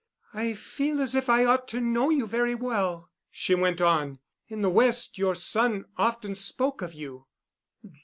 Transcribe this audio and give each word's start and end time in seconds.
"I 0.33 0.55
feel 0.55 0.99
as 0.99 1.13
if 1.13 1.29
I 1.29 1.45
ought 1.45 1.67
to 1.67 1.79
know 1.79 2.09
you 2.09 2.25
very 2.25 2.55
well," 2.55 3.11
she 3.29 3.53
went 3.53 3.79
on. 3.81 4.17
"In 4.47 4.61
the 4.61 4.69
West 4.71 5.19
your 5.19 5.35
son 5.35 5.85
often 5.95 6.33
spoke 6.33 6.81
of 6.81 6.95
you." 6.95 7.27